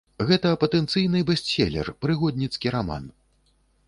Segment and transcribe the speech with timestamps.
[0.29, 3.03] Гэта патэнцыйны бэстселер, прыгодніцкі раман.